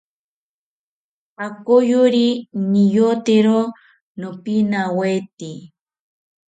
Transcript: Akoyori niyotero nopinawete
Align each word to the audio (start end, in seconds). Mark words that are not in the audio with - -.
Akoyori 1.47 2.27
niyotero 2.71 3.59
nopinawete 4.19 5.51